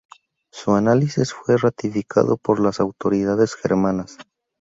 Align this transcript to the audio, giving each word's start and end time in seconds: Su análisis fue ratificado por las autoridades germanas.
Su 0.51 0.73
análisis 0.73 1.31
fue 1.31 1.57
ratificado 1.57 2.35
por 2.35 2.59
las 2.59 2.79
autoridades 2.79 3.53
germanas. 3.53 4.17